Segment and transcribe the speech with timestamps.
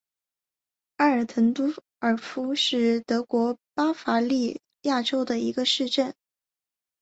[0.95, 6.15] 阿尔滕多尔夫是德国巴伐利亚州的一个市镇。